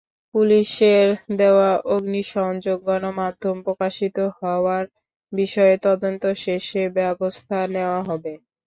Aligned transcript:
পুলিশের 0.35 1.07
দেওয়া 1.35 1.69
অগ্নিসংযোগ 1.91 2.77
গণমাধ্যমে 2.87 3.63
প্রকাশিত 3.67 4.17
হওয়ার 4.37 4.83
বিষয়ে 5.33 5.75
তদন্ত 5.85 6.23
শেষে 6.43 6.81
ব্যবস্থা 6.97 7.57
নেওয়া 7.73 7.99
হবে। 8.09 8.33